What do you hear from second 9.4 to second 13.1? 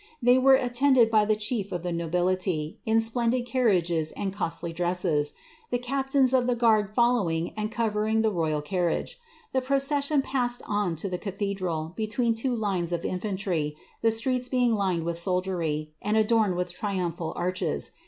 The procession passed on to the cathedral, between two lines of